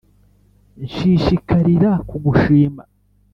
nshishikarira 0.83 1.91
kugushima 2.09 2.83